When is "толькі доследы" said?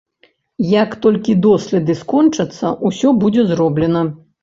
1.03-1.99